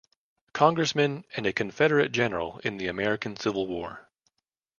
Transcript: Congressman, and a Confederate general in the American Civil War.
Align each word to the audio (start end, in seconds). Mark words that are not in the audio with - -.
Congressman, 0.51 1.25
and 1.35 1.45
a 1.45 1.53
Confederate 1.53 2.11
general 2.11 2.57
in 2.63 2.77
the 2.77 2.87
American 2.87 3.37
Civil 3.37 3.67
War. 3.67 4.09